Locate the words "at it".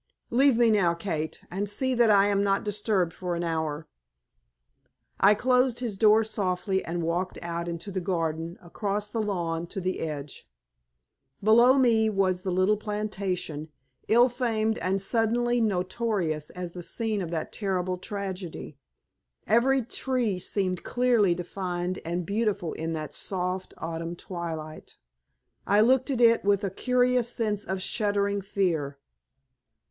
26.09-26.43